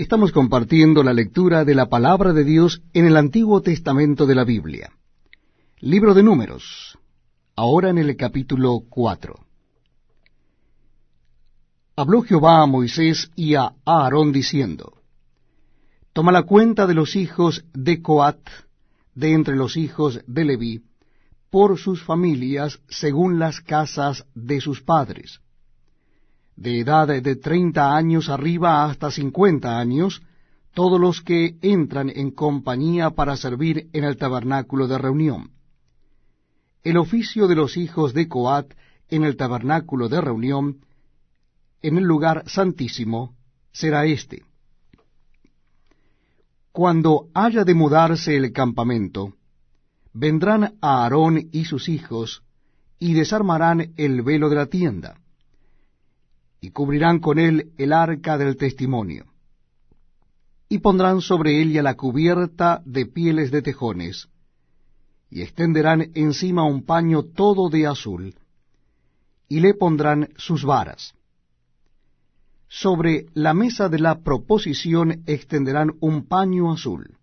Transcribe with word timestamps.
Estamos 0.00 0.32
compartiendo 0.32 1.02
la 1.02 1.12
lectura 1.12 1.66
de 1.66 1.74
la 1.74 1.90
palabra 1.90 2.32
de 2.32 2.42
Dios 2.42 2.80
en 2.94 3.06
el 3.06 3.18
Antiguo 3.18 3.60
Testamento 3.60 4.24
de 4.24 4.34
la 4.34 4.44
Biblia. 4.44 4.90
Libro 5.80 6.14
de 6.14 6.22
Números, 6.22 6.98
ahora 7.54 7.90
en 7.90 7.98
el 7.98 8.16
capítulo 8.16 8.80
4. 8.88 9.34
Habló 11.96 12.22
Jehová 12.22 12.62
a 12.62 12.66
Moisés 12.66 13.30
y 13.36 13.56
a 13.56 13.74
Aarón 13.84 14.32
diciendo, 14.32 15.02
Toma 16.14 16.32
la 16.32 16.44
cuenta 16.44 16.86
de 16.86 16.94
los 16.94 17.14
hijos 17.14 17.66
de 17.74 18.00
Coat, 18.00 18.40
de 19.14 19.34
entre 19.34 19.54
los 19.54 19.76
hijos 19.76 20.22
de 20.26 20.44
Leví, 20.46 20.82
por 21.50 21.76
sus 21.76 22.02
familias 22.02 22.80
según 22.88 23.38
las 23.38 23.60
casas 23.60 24.24
de 24.34 24.62
sus 24.62 24.80
padres 24.80 25.42
de 26.60 26.78
edad 26.78 27.08
de 27.08 27.36
treinta 27.36 27.96
años 27.96 28.28
arriba 28.28 28.84
hasta 28.84 29.10
cincuenta 29.10 29.78
años, 29.78 30.20
todos 30.74 31.00
los 31.00 31.22
que 31.22 31.56
entran 31.62 32.12
en 32.14 32.32
compañía 32.32 33.10
para 33.10 33.38
servir 33.38 33.88
en 33.94 34.04
el 34.04 34.18
tabernáculo 34.18 34.86
de 34.86 34.98
reunión. 34.98 35.52
El 36.82 36.98
oficio 36.98 37.48
de 37.48 37.54
los 37.54 37.78
hijos 37.78 38.12
de 38.12 38.28
Coat 38.28 38.74
en 39.08 39.24
el 39.24 39.38
tabernáculo 39.38 40.10
de 40.10 40.20
reunión, 40.20 40.84
en 41.80 41.96
el 41.96 42.04
lugar 42.04 42.44
santísimo, 42.46 43.34
será 43.72 44.04
este. 44.04 44.44
Cuando 46.72 47.28
haya 47.32 47.64
de 47.64 47.72
mudarse 47.72 48.36
el 48.36 48.52
campamento, 48.52 49.32
vendrán 50.12 50.74
a 50.82 51.04
Aarón 51.04 51.48
y 51.52 51.64
sus 51.64 51.88
hijos, 51.88 52.42
y 52.98 53.14
desarmarán 53.14 53.94
el 53.96 54.20
velo 54.20 54.50
de 54.50 54.56
la 54.56 54.66
tienda 54.66 55.16
y 56.60 56.70
cubrirán 56.70 57.20
con 57.20 57.38
él 57.38 57.72
el 57.78 57.92
arca 57.92 58.36
del 58.36 58.56
testimonio. 58.56 59.26
Y 60.68 60.78
pondrán 60.78 61.20
sobre 61.20 61.60
ella 61.60 61.82
la 61.82 61.96
cubierta 61.96 62.82
de 62.84 63.06
pieles 63.06 63.50
de 63.50 63.62
tejones, 63.62 64.28
y 65.30 65.42
extenderán 65.42 66.10
encima 66.14 66.64
un 66.64 66.84
paño 66.84 67.22
todo 67.22 67.70
de 67.70 67.86
azul, 67.86 68.34
y 69.48 69.60
le 69.60 69.74
pondrán 69.74 70.28
sus 70.36 70.64
varas. 70.64 71.14
Sobre 72.68 73.26
la 73.34 73.52
mesa 73.52 73.88
de 73.88 73.98
la 73.98 74.20
proposición 74.20 75.24
extenderán 75.26 75.92
un 76.00 76.26
paño 76.26 76.72
azul, 76.72 77.16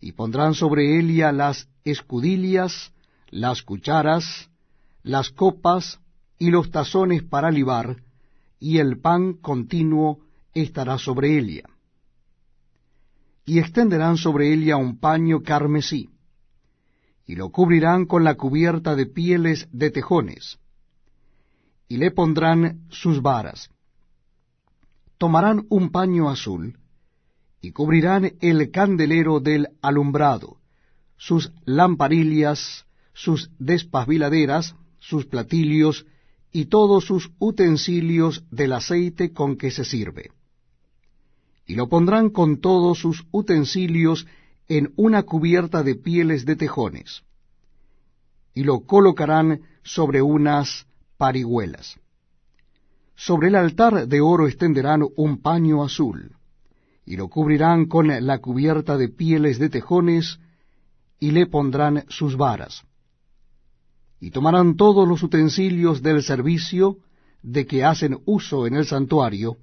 y 0.00 0.12
pondrán 0.12 0.54
sobre 0.54 0.98
ella 0.98 1.32
las 1.32 1.68
escudillas, 1.84 2.92
las 3.28 3.62
cucharas, 3.62 4.48
las 5.02 5.30
copas 5.30 5.98
y 6.38 6.50
los 6.50 6.70
tazones 6.70 7.22
para 7.22 7.50
libar, 7.50 8.03
y 8.64 8.78
el 8.78 8.98
pan 8.98 9.34
continuo 9.34 10.20
estará 10.54 10.96
sobre 10.96 11.38
ella. 11.38 11.64
Y 13.44 13.58
extenderán 13.58 14.16
sobre 14.16 14.54
ella 14.54 14.78
un 14.78 14.98
paño 14.98 15.42
carmesí, 15.42 16.08
y 17.26 17.34
lo 17.34 17.50
cubrirán 17.50 18.06
con 18.06 18.24
la 18.24 18.36
cubierta 18.36 18.96
de 18.96 19.04
pieles 19.04 19.68
de 19.70 19.90
tejones, 19.90 20.60
y 21.88 21.98
le 21.98 22.10
pondrán 22.10 22.86
sus 22.88 23.20
varas. 23.20 23.68
Tomarán 25.18 25.66
un 25.68 25.90
paño 25.90 26.30
azul, 26.30 26.78
y 27.60 27.72
cubrirán 27.72 28.32
el 28.40 28.70
candelero 28.70 29.40
del 29.40 29.68
alumbrado, 29.82 30.56
sus 31.18 31.52
lamparillas, 31.66 32.86
sus 33.12 33.50
despabiladeras, 33.58 34.74
sus 35.00 35.26
platilios, 35.26 36.06
y 36.56 36.66
todos 36.66 37.04
sus 37.04 37.32
utensilios 37.40 38.44
del 38.52 38.74
aceite 38.74 39.32
con 39.32 39.56
que 39.56 39.72
se 39.72 39.84
sirve. 39.84 40.30
Y 41.66 41.74
lo 41.74 41.88
pondrán 41.88 42.30
con 42.30 42.60
todos 42.60 43.00
sus 43.00 43.26
utensilios 43.32 44.24
en 44.68 44.92
una 44.94 45.24
cubierta 45.24 45.82
de 45.82 45.96
pieles 45.96 46.46
de 46.46 46.54
tejones, 46.54 47.24
y 48.54 48.62
lo 48.62 48.86
colocarán 48.86 49.62
sobre 49.82 50.22
unas 50.22 50.86
parihuelas. 51.16 51.98
Sobre 53.16 53.48
el 53.48 53.56
altar 53.56 54.06
de 54.06 54.20
oro 54.20 54.46
extenderán 54.46 55.02
un 55.16 55.42
paño 55.42 55.82
azul, 55.82 56.36
y 57.04 57.16
lo 57.16 57.26
cubrirán 57.28 57.86
con 57.86 58.06
la 58.24 58.38
cubierta 58.38 58.96
de 58.96 59.08
pieles 59.08 59.58
de 59.58 59.70
tejones, 59.70 60.38
y 61.18 61.32
le 61.32 61.46
pondrán 61.46 62.04
sus 62.08 62.36
varas 62.36 62.84
y 64.24 64.30
tomarán 64.30 64.76
todos 64.76 65.06
los 65.06 65.22
utensilios 65.22 66.00
del 66.00 66.22
servicio 66.22 66.96
de 67.42 67.66
que 67.66 67.84
hacen 67.84 68.20
uso 68.24 68.66
en 68.66 68.74
el 68.74 68.86
santuario, 68.86 69.58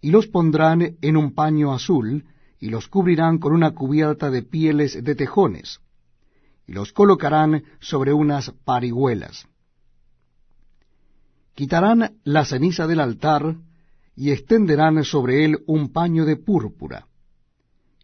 y 0.00 0.10
los 0.10 0.26
pondrán 0.26 0.96
en 1.00 1.16
un 1.16 1.32
paño 1.34 1.72
azul, 1.72 2.24
y 2.58 2.68
los 2.68 2.88
cubrirán 2.88 3.38
con 3.38 3.52
una 3.52 3.76
cubierta 3.76 4.28
de 4.28 4.42
pieles 4.42 5.04
de 5.04 5.14
tejones, 5.14 5.78
y 6.66 6.72
los 6.72 6.92
colocarán 6.92 7.62
sobre 7.78 8.12
unas 8.12 8.50
parihuelas. 8.64 9.46
Quitarán 11.54 12.16
la 12.24 12.44
ceniza 12.44 12.88
del 12.88 12.98
altar, 12.98 13.54
y 14.16 14.32
extenderán 14.32 15.04
sobre 15.04 15.44
él 15.44 15.58
un 15.68 15.92
paño 15.92 16.24
de 16.24 16.34
púrpura, 16.34 17.06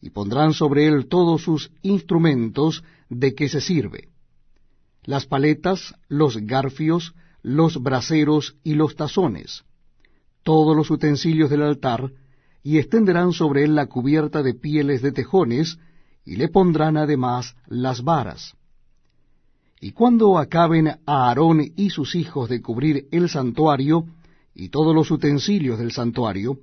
y 0.00 0.10
pondrán 0.10 0.52
sobre 0.52 0.86
él 0.86 1.08
todos 1.08 1.42
sus 1.42 1.72
instrumentos 1.82 2.84
de 3.08 3.34
que 3.34 3.48
se 3.48 3.60
sirve 3.60 4.11
las 5.04 5.26
paletas, 5.26 5.94
los 6.08 6.36
garfios, 6.38 7.14
los 7.42 7.82
braseros 7.82 8.56
y 8.62 8.74
los 8.74 8.94
tazones, 8.94 9.64
todos 10.42 10.76
los 10.76 10.90
utensilios 10.90 11.50
del 11.50 11.62
altar, 11.62 12.12
y 12.62 12.78
extenderán 12.78 13.32
sobre 13.32 13.64
él 13.64 13.74
la 13.74 13.86
cubierta 13.86 14.42
de 14.42 14.54
pieles 14.54 15.02
de 15.02 15.10
tejones, 15.10 15.78
y 16.24 16.36
le 16.36 16.48
pondrán 16.48 16.96
además 16.96 17.56
las 17.66 18.04
varas. 18.04 18.54
Y 19.80 19.90
cuando 19.90 20.38
acaben 20.38 20.86
a 20.86 21.00
Aarón 21.06 21.72
y 21.74 21.90
sus 21.90 22.14
hijos 22.14 22.48
de 22.48 22.62
cubrir 22.62 23.08
el 23.10 23.28
santuario 23.28 24.06
y 24.54 24.68
todos 24.68 24.94
los 24.94 25.10
utensilios 25.10 25.80
del 25.80 25.90
santuario, 25.90 26.60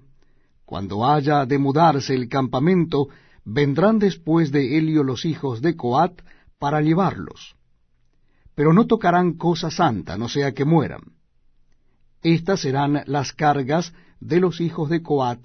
cuando 0.64 1.06
haya 1.06 1.46
de 1.46 1.58
mudarse 1.58 2.16
el 2.16 2.30
campamento, 2.30 3.10
vendrán 3.44 4.00
después 4.00 4.54
de 4.54 4.78
Helio 4.78 5.04
los 5.04 5.26
hijos 5.26 5.62
de 5.62 5.76
Coat 5.76 6.22
para 6.58 6.82
llevarlos 6.82 7.59
pero 8.60 8.74
no 8.74 8.88
tocarán 8.88 9.38
cosa 9.38 9.72
santa, 9.72 10.18
no 10.18 10.28
sea 10.28 10.52
que 10.52 10.66
mueran. 10.66 11.00
Estas 12.22 12.60
serán 12.60 13.04
las 13.06 13.32
cargas 13.32 13.94
de 14.20 14.42
los 14.42 14.60
hijos 14.60 14.90
de 14.90 15.02
Coat 15.02 15.40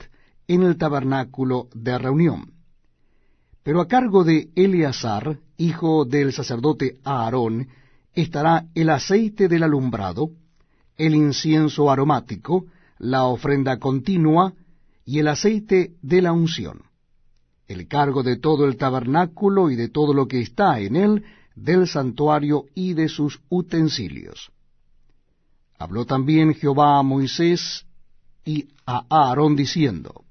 en 0.49 0.65
el 0.65 0.77
tabernáculo 0.77 1.69
de 1.75 1.97
reunión. 1.97 2.55
Pero 3.63 3.81
a 3.81 3.87
cargo 3.87 4.25
de 4.25 4.49
Eleazar, 4.57 5.39
hijo 5.59 6.05
del 6.05 6.33
sacerdote 6.33 6.99
Aarón, 7.05 7.69
estará 8.15 8.67
el 8.75 8.91
aceite 8.91 9.47
del 9.47 9.63
alumbrado, 9.63 10.31
el 10.97 11.15
incienso 11.15 11.93
aromático, 11.93 12.67
la 12.99 13.27
ofrenda 13.27 13.79
continua 13.79 14.55
y 15.05 15.21
el 15.21 15.29
aceite 15.29 15.93
de 16.03 16.21
la 16.21 16.33
unción. 16.33 16.83
El 17.69 17.87
cargo 17.87 18.25
de 18.25 18.39
todo 18.39 18.65
el 18.65 18.77
tabernáculo 18.77 19.71
y 19.71 19.77
de 19.77 19.89
todo 19.89 20.13
lo 20.15 20.27
que 20.27 20.41
está 20.41 20.81
en 20.81 20.97
él 20.97 21.25
del 21.54 21.87
santuario 21.87 22.66
y 22.75 22.94
de 22.94 23.09
sus 23.09 23.41
utensilios. 23.48 24.50
Habló 25.78 26.04
también 26.04 26.54
Jehová 26.54 26.98
a 26.98 27.03
Moisés 27.03 27.87
y 28.44 28.69
a 28.87 29.04
Aarón 29.09 29.56
diciendo, 29.56 30.25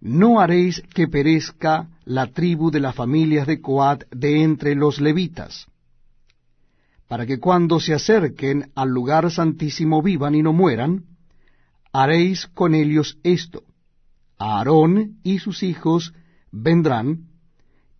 No 0.00 0.40
haréis 0.40 0.82
que 0.94 1.08
perezca 1.08 1.88
la 2.04 2.28
tribu 2.28 2.70
de 2.70 2.80
las 2.80 2.94
familias 2.94 3.46
de 3.46 3.60
Coat 3.60 4.04
de 4.10 4.42
entre 4.42 4.74
los 4.74 5.00
levitas, 5.00 5.66
para 7.06 7.24
que 7.24 7.38
cuando 7.38 7.80
se 7.80 7.94
acerquen 7.94 8.70
al 8.74 8.90
lugar 8.90 9.30
santísimo 9.30 10.02
vivan 10.02 10.34
y 10.34 10.42
no 10.42 10.52
mueran, 10.52 11.04
haréis 11.92 12.46
con 12.46 12.74
ellos 12.74 13.18
esto. 13.22 13.62
Aarón 14.38 15.18
y 15.22 15.38
sus 15.38 15.62
hijos 15.62 16.12
vendrán 16.52 17.27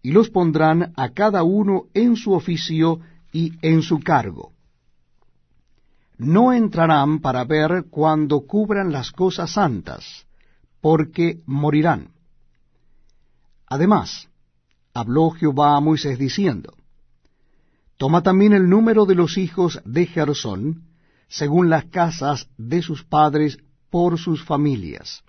y 0.03 0.12
los 0.12 0.31
pondrán 0.31 0.93
a 0.97 1.11
cada 1.11 1.43
uno 1.43 1.85
en 1.95 2.17
su 2.17 2.33
oficio 2.33 3.00
y 3.33 3.53
en 3.62 3.83
su 3.83 4.00
cargo. 4.00 4.53
No 6.17 6.53
entrarán 6.53 7.21
para 7.21 7.45
ver 7.45 7.87
cuando 7.91 8.41
cubran 8.41 8.93
las 8.93 9.12
cosas 9.12 9.53
santas, 9.53 10.27
porque 10.81 11.41
morirán. 11.47 12.11
Además, 13.67 14.29
habló 14.95 15.31
Jehová 15.31 15.77
a 15.77 15.81
Moisés 15.81 16.19
diciendo, 16.19 16.75
Toma 17.97 18.23
también 18.23 18.53
el 18.53 18.69
número 18.69 19.06
de 19.06 19.15
los 19.15 19.39
hijos 19.39 19.81
de 19.85 20.06
Gersón, 20.06 20.85
según 21.29 21.69
las 21.69 21.87
casas 21.87 22.49
de 22.56 22.81
sus 22.83 23.05
padres 23.05 23.59
por 23.91 24.19
sus 24.19 24.45
familias 24.45 25.23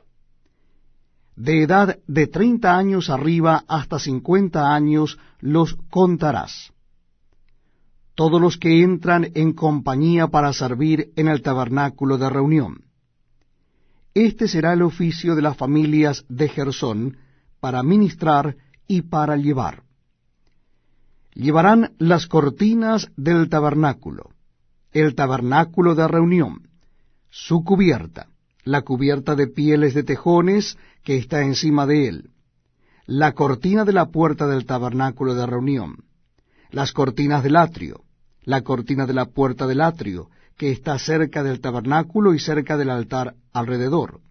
de 1.40 1.64
edad 1.64 2.00
de 2.06 2.28
treinta 2.28 2.78
años 2.78 3.10
arriba 3.10 3.64
hasta 3.70 3.98
cincuenta 3.98 4.76
años 4.76 5.18
los 5.40 5.78
contarás. 5.90 6.74
Todos 8.14 8.42
los 8.42 8.58
que 8.58 8.84
entran 8.84 9.32
en 9.36 9.54
compañía 9.54 10.28
para 10.28 10.52
servir 10.52 11.14
en 11.16 11.30
el 11.30 11.42
tabernáculo 11.42 12.18
de 12.18 12.30
reunión. 12.30 12.84
Este 14.14 14.50
será 14.50 14.74
el 14.74 14.82
oficio 14.82 15.34
de 15.36 15.42
las 15.42 15.56
familias 15.56 16.26
de 16.28 16.50
Gersón 16.50 17.16
para 17.62 17.84
ministrar 17.84 18.58
y 18.86 19.04
para 19.04 19.38
llevar. 19.38 19.84
Llevarán 21.34 21.94
las 22.00 22.28
cortinas 22.28 23.12
del 23.16 23.48
tabernáculo, 23.48 24.32
el 24.92 25.16
tabernáculo 25.16 25.96
de 25.96 26.06
reunión, 26.06 26.68
su 27.30 27.64
cubierta, 27.64 28.28
la 28.70 28.84
cubierta 28.84 29.36
de 29.36 29.48
pieles 29.48 29.96
de 29.96 30.04
tejones 30.04 30.78
que 31.04 31.18
está 31.18 31.42
encima 31.42 31.88
de 31.88 32.08
él, 32.08 32.30
la 33.08 33.34
cortina 33.34 33.84
de 33.84 33.94
la 33.94 34.12
puerta 34.12 34.46
del 34.46 34.66
tabernáculo 34.66 35.34
de 35.34 35.48
reunión, 35.48 36.04
las 36.70 36.92
cortinas 36.92 37.44
del 37.44 37.56
atrio, 37.56 38.04
la 38.44 38.62
cortina 38.62 39.08
de 39.08 39.16
la 39.16 39.26
puerta 39.26 39.66
del 39.66 39.82
atrio, 39.82 40.30
que 40.56 40.72
está 40.72 41.00
cerca 41.00 41.42
del 41.42 41.62
tabernáculo 41.62 42.36
y 42.36 42.40
cerca 42.40 42.78
del 42.78 42.92
altar 42.92 43.34
alrededor, 43.54 44.22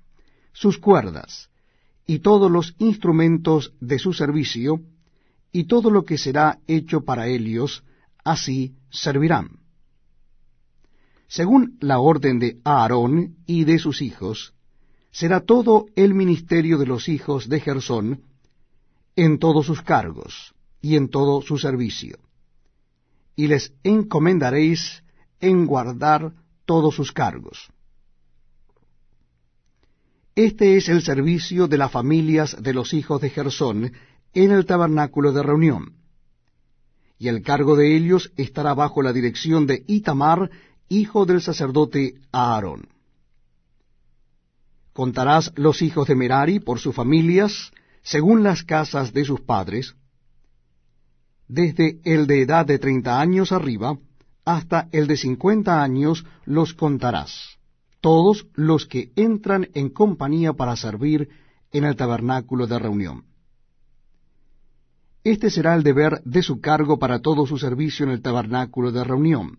sus 0.52 0.78
cuerdas, 0.78 1.50
y 2.06 2.20
todos 2.20 2.48
los 2.48 2.76
instrumentos 2.78 3.74
de 3.80 3.98
su 3.98 4.12
servicio, 4.12 4.80
y 5.50 5.64
todo 5.64 5.90
lo 5.90 6.04
que 6.04 6.16
será 6.16 6.60
hecho 6.68 7.00
para 7.00 7.26
ellos, 7.26 7.82
así 8.22 8.76
servirán. 8.90 9.57
Según 11.28 11.76
la 11.80 12.00
orden 12.00 12.38
de 12.38 12.58
Aarón 12.64 13.36
y 13.46 13.64
de 13.64 13.78
sus 13.78 14.00
hijos, 14.00 14.54
será 15.10 15.40
todo 15.40 15.86
el 15.94 16.14
ministerio 16.14 16.78
de 16.78 16.86
los 16.86 17.08
hijos 17.08 17.48
de 17.48 17.60
Gersón 17.60 18.22
en 19.14 19.38
todos 19.38 19.66
sus 19.66 19.82
cargos 19.82 20.54
y 20.80 20.96
en 20.96 21.08
todo 21.08 21.42
su 21.42 21.58
servicio. 21.58 22.18
Y 23.36 23.48
les 23.48 23.72
encomendaréis 23.82 25.02
en 25.40 25.66
guardar 25.66 26.32
todos 26.64 26.94
sus 26.94 27.12
cargos. 27.12 27.68
Este 30.34 30.76
es 30.76 30.88
el 30.88 31.02
servicio 31.02 31.66
de 31.66 31.78
las 31.78 31.90
familias 31.90 32.56
de 32.62 32.72
los 32.72 32.94
hijos 32.94 33.20
de 33.20 33.30
Gersón 33.30 33.92
en 34.34 34.50
el 34.52 34.66
tabernáculo 34.66 35.32
de 35.32 35.42
reunión. 35.42 35.94
Y 37.18 37.26
el 37.26 37.42
cargo 37.42 37.74
de 37.74 37.96
ellos 37.96 38.32
estará 38.36 38.72
bajo 38.74 39.02
la 39.02 39.12
dirección 39.12 39.66
de 39.66 39.82
Itamar, 39.88 40.50
hijo 40.88 41.26
del 41.26 41.40
sacerdote 41.40 42.14
Aarón. 42.32 42.88
Contarás 44.92 45.52
los 45.56 45.82
hijos 45.82 46.08
de 46.08 46.14
Merari 46.14 46.58
por 46.58 46.80
sus 46.80 46.94
familias, 46.94 47.70
según 48.02 48.42
las 48.42 48.64
casas 48.64 49.12
de 49.12 49.24
sus 49.24 49.40
padres, 49.40 49.94
desde 51.46 52.00
el 52.04 52.26
de 52.26 52.42
edad 52.42 52.66
de 52.66 52.78
treinta 52.78 53.20
años 53.20 53.52
arriba 53.52 53.98
hasta 54.44 54.88
el 54.92 55.06
de 55.06 55.16
cincuenta 55.16 55.82
años 55.82 56.24
los 56.44 56.74
contarás, 56.74 57.58
todos 58.00 58.46
los 58.54 58.86
que 58.86 59.12
entran 59.14 59.68
en 59.74 59.90
compañía 59.90 60.52
para 60.52 60.76
servir 60.76 61.28
en 61.70 61.84
el 61.84 61.96
tabernáculo 61.96 62.66
de 62.66 62.78
reunión. 62.78 63.24
Este 65.24 65.50
será 65.50 65.74
el 65.74 65.82
deber 65.82 66.22
de 66.24 66.42
su 66.42 66.60
cargo 66.60 66.98
para 66.98 67.20
todo 67.20 67.46
su 67.46 67.58
servicio 67.58 68.06
en 68.06 68.12
el 68.12 68.22
tabernáculo 68.22 68.92
de 68.92 69.04
reunión. 69.04 69.58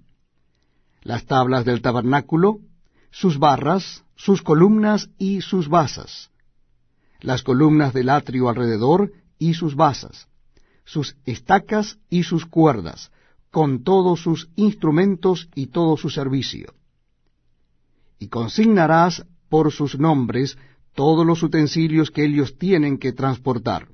Las 1.01 1.25
tablas 1.25 1.65
del 1.65 1.81
tabernáculo, 1.81 2.59
sus 3.11 3.39
barras, 3.39 4.03
sus 4.15 4.41
columnas 4.41 5.09
y 5.17 5.41
sus 5.41 5.69
basas, 5.69 6.29
las 7.21 7.43
columnas 7.43 7.93
del 7.93 8.09
atrio 8.09 8.49
alrededor 8.49 9.13
y 9.37 9.53
sus 9.53 9.75
basas, 9.75 10.27
sus 10.83 11.15
estacas 11.25 11.97
y 12.09 12.23
sus 12.23 12.45
cuerdas, 12.45 13.11
con 13.51 13.83
todos 13.83 14.21
sus 14.21 14.49
instrumentos 14.55 15.49
y 15.55 15.67
todo 15.67 15.97
su 15.97 16.09
servicio. 16.09 16.73
Y 18.19 18.27
consignarás 18.27 19.25
por 19.47 19.71
sus 19.71 19.97
nombres 19.97 20.57
todos 20.93 21.25
los 21.25 21.41
utensilios 21.41 22.11
que 22.11 22.25
ellos 22.25 22.57
tienen 22.57 22.97
que 22.97 23.13
transportar. 23.13 23.87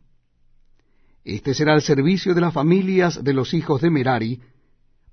Este 1.23 1.53
será 1.53 1.75
el 1.75 1.81
servicio 1.81 2.33
de 2.33 2.41
las 2.41 2.53
familias 2.53 3.23
de 3.23 3.33
los 3.33 3.53
hijos 3.53 3.81
de 3.81 3.89
Merari 3.89 4.41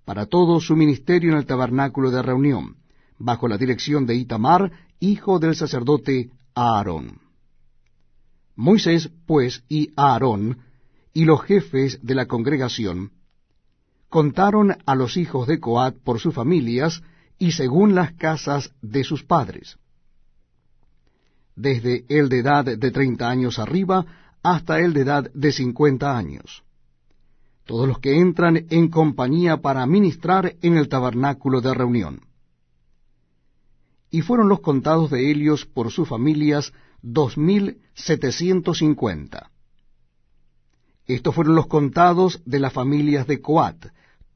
para 0.05 0.27
todo 0.27 0.61
su 0.61 0.77
ministerio 0.77 1.33
en 1.33 1.39
el 1.39 1.47
tabernáculo 1.47 2.11
de 2.11 2.23
reunión, 2.23 2.77
bajo 3.19 3.49
la 3.49 3.59
dirección 3.59 4.07
de 4.07 4.17
Itamar, 4.17 4.73
hijo 5.01 5.39
del 5.39 5.55
sacerdote 5.55 6.31
Aarón. 6.55 7.21
Moisés, 8.57 9.11
pues, 9.27 9.65
y 9.69 9.91
Aarón, 9.97 10.59
y 11.15 11.25
los 11.25 11.43
jefes 11.43 11.99
de 12.03 12.15
la 12.15 12.27
congregación, 12.27 13.13
contaron 14.09 14.77
a 14.85 14.95
los 14.95 15.17
hijos 15.17 15.47
de 15.47 15.59
Coat 15.59 15.97
por 16.05 16.19
sus 16.19 16.35
familias 16.35 17.03
y 17.39 17.53
según 17.53 17.95
las 17.95 18.13
casas 18.13 18.73
de 18.83 19.05
sus 19.05 19.25
padres, 19.25 19.79
desde 21.57 22.05
el 22.09 22.29
de 22.29 22.39
edad 22.39 22.65
de 22.65 22.91
treinta 22.91 23.31
años 23.31 23.59
arriba 23.59 24.05
hasta 24.43 24.79
el 24.81 24.93
de 24.93 25.01
edad 25.01 25.31
de 25.33 25.53
cincuenta 25.53 26.17
años, 26.17 26.63
todos 27.73 27.89
los 27.89 28.01
que 28.01 28.19
entran 28.19 28.67
en 28.69 28.89
compañía 28.89 29.63
para 29.63 29.87
ministrar 29.87 30.57
en 30.61 30.77
el 30.77 30.91
tabernáculo 30.91 31.63
de 31.63 31.73
reunión. 31.73 32.21
Y 34.11 34.21
fueron 34.21 34.51
los 34.51 34.61
contados 34.61 35.11
de 35.11 35.31
Helios 35.31 35.65
por 35.65 35.91
sus 35.91 36.07
familias 36.07 36.75
dos 37.01 37.39
mil 37.39 37.79
setecientos 37.95 38.81
cincuenta. 38.81 39.51
Estos 41.07 41.35
fueron 41.35 41.55
los 41.55 41.67
contados 41.67 42.43
de 42.45 42.61
las 42.61 42.75
familias 42.75 43.27
de 43.27 43.41
Coat, 43.41 43.87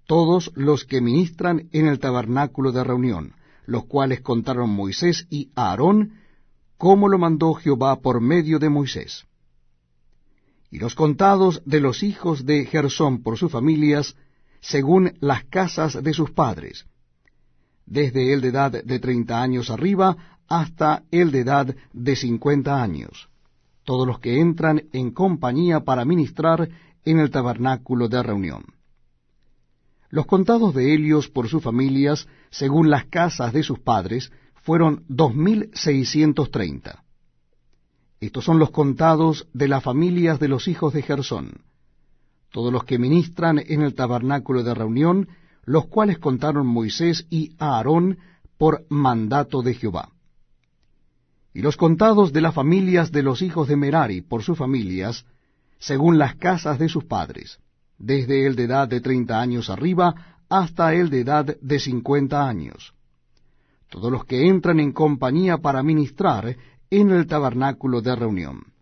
todos 0.06 0.50
los 0.54 0.86
que 0.86 1.02
ministran 1.02 1.68
en 1.72 1.88
el 1.88 1.98
tabernáculo 1.98 2.72
de 2.72 2.84
reunión, 2.84 3.34
los 3.66 3.84
cuales 3.84 4.22
contaron 4.22 4.70
Moisés 4.70 5.26
y 5.28 5.50
Aarón, 5.54 6.14
como 6.78 7.06
lo 7.10 7.18
mandó 7.18 7.52
Jehová 7.52 8.00
por 8.00 8.22
medio 8.22 8.58
de 8.58 8.70
Moisés. 8.70 9.26
Y 10.70 10.78
los 10.78 10.94
contados 10.94 11.62
de 11.64 11.80
los 11.80 12.02
hijos 12.02 12.44
de 12.44 12.66
Gersón 12.66 13.22
por 13.22 13.38
sus 13.38 13.52
familias, 13.52 14.16
según 14.60 15.14
las 15.20 15.44
casas 15.44 16.02
de 16.02 16.12
sus 16.12 16.30
padres, 16.30 16.86
desde 17.86 18.32
el 18.32 18.40
de 18.40 18.48
edad 18.48 18.72
de 18.84 18.98
treinta 18.98 19.40
años 19.40 19.70
arriba 19.70 20.38
hasta 20.48 21.04
el 21.10 21.30
de 21.30 21.40
edad 21.40 21.76
de 21.92 22.16
cincuenta 22.16 22.82
años, 22.82 23.28
todos 23.84 24.06
los 24.06 24.18
que 24.18 24.40
entran 24.40 24.82
en 24.92 25.12
compañía 25.12 25.80
para 25.80 26.04
ministrar 26.04 26.68
en 27.04 27.20
el 27.20 27.30
tabernáculo 27.30 28.08
de 28.08 28.22
reunión. 28.22 28.64
Los 30.08 30.26
contados 30.26 30.74
de 30.74 30.94
Helios 30.94 31.28
por 31.28 31.48
sus 31.48 31.62
familias, 31.62 32.26
según 32.50 32.90
las 32.90 33.06
casas 33.06 33.52
de 33.52 33.62
sus 33.62 33.78
padres, 33.78 34.32
fueron 34.54 35.04
dos 35.08 35.34
mil 35.34 35.70
seiscientos 35.74 36.50
treinta. 36.50 37.04
Estos 38.20 38.44
son 38.44 38.58
los 38.58 38.70
contados 38.70 39.46
de 39.52 39.68
las 39.68 39.82
familias 39.82 40.40
de 40.40 40.48
los 40.48 40.68
hijos 40.68 40.92
de 40.92 41.02
Gersón, 41.02 41.62
todos 42.50 42.72
los 42.72 42.84
que 42.84 42.98
ministran 42.98 43.58
en 43.58 43.82
el 43.82 43.94
tabernáculo 43.94 44.62
de 44.62 44.74
reunión, 44.74 45.28
los 45.64 45.86
cuales 45.86 46.18
contaron 46.18 46.66
Moisés 46.66 47.26
y 47.28 47.54
Aarón 47.58 48.18
por 48.56 48.86
mandato 48.88 49.62
de 49.62 49.74
Jehová. 49.74 50.10
Y 51.52 51.60
los 51.60 51.76
contados 51.76 52.32
de 52.32 52.40
las 52.40 52.54
familias 52.54 53.12
de 53.12 53.22
los 53.22 53.42
hijos 53.42 53.68
de 53.68 53.76
Merari 53.76 54.22
por 54.22 54.42
sus 54.42 54.56
familias, 54.56 55.26
según 55.78 56.18
las 56.18 56.36
casas 56.36 56.78
de 56.78 56.88
sus 56.88 57.04
padres, 57.04 57.58
desde 57.98 58.46
el 58.46 58.56
de 58.56 58.64
edad 58.64 58.88
de 58.88 59.00
treinta 59.00 59.40
años 59.40 59.68
arriba 59.68 60.38
hasta 60.48 60.94
el 60.94 61.10
de 61.10 61.20
edad 61.20 61.56
de 61.60 61.80
cincuenta 61.80 62.48
años. 62.48 62.94
Todos 63.90 64.10
los 64.10 64.24
que 64.24 64.48
entran 64.48 64.80
en 64.80 64.92
compañía 64.92 65.58
para 65.58 65.82
ministrar 65.82 66.56
en 66.90 67.10
el 67.10 67.26
tabernáculo 67.26 68.00
de 68.02 68.14
reunión. 68.16 68.72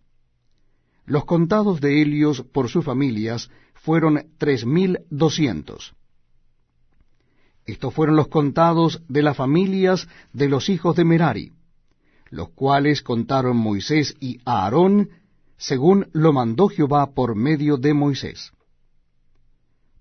Los 1.07 1.25
contados 1.25 1.81
de 1.81 2.01
Helios 2.01 2.43
por 2.43 2.69
sus 2.69 2.85
familias 2.85 3.51
fueron 3.75 4.27
tres 4.39 4.65
mil 4.65 5.01
doscientos. 5.11 5.95
Estos 7.67 7.95
fueron 7.95 8.17
los 8.17 8.29
contados 8.29 9.03
de 9.09 9.23
las 9.23 9.37
familias 9.37 10.09
de 10.33 10.49
los 10.49 10.69
hijos 10.69 10.97
de 10.97 11.05
Merari, 11.05 11.53
los 12.31 12.51
cuales 12.51 13.03
contaron 13.03 13.57
Moisés 13.57 14.17
y 14.21 14.39
Aarón, 14.45 15.11
según 15.57 16.09
lo 16.13 16.33
mandó 16.33 16.69
Jehová 16.69 17.15
por 17.15 17.35
medio 17.35 17.77
de 17.77 17.95
Moisés 17.95 18.53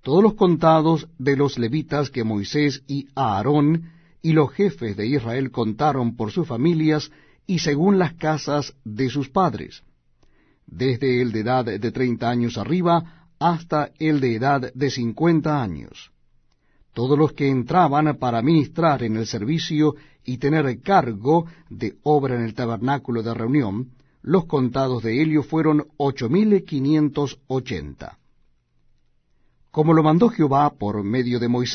todos 0.04 0.22
los 0.22 0.34
contados 0.36 1.08
de 1.18 1.38
los 1.38 1.58
levitas 1.58 2.10
que 2.12 2.26
Moisés 2.26 2.84
y 2.88 3.08
Aarón 3.16 3.90
y 4.22 4.34
los 4.34 4.52
jefes 4.52 4.98
de 4.98 5.08
Israel 5.08 5.50
contaron 5.50 6.16
por 6.18 6.32
sus 6.32 6.46
familias 6.46 7.10
y 7.46 7.60
según 7.60 8.00
las 8.00 8.14
casas 8.14 8.74
de 8.84 9.10
sus 9.10 9.30
padres, 9.30 9.84
desde 10.66 11.22
el 11.22 11.32
de 11.32 11.40
edad 11.42 11.66
de 11.66 11.92
treinta 11.92 12.30
años 12.30 12.58
arriba 12.58 13.28
hasta 13.40 13.92
el 14.00 14.20
de 14.20 14.36
edad 14.36 14.74
de 14.74 14.90
cincuenta 14.90 15.62
años. 15.62 16.12
Todos 16.94 17.18
los 17.18 17.34
que 17.34 17.50
entraban 17.50 18.18
para 18.18 18.42
ministrar 18.42 19.04
en 19.04 19.18
el 19.18 19.26
servicio 19.26 19.96
y 20.24 20.38
tener 20.38 20.82
cargo 20.82 21.46
de 21.70 21.96
obra 22.04 22.36
en 22.36 22.44
el 22.44 22.54
tabernáculo 22.54 23.24
de 23.24 23.34
reunión, 23.34 23.92
los 24.22 24.46
contados 24.46 25.04
de 25.04 25.22
Helio 25.22 25.44
fueron 25.44 25.88
ocho 25.98 26.30
mil 26.30 26.64
quinientos 26.64 27.40
ochenta 27.48 28.20
como 29.74 29.96
lo 29.96 30.04
mandó 30.04 30.30
Jehová 30.30 30.72
por 30.78 31.04
medio 31.04 31.40
de 31.40 31.48
Moisés. 31.48 31.72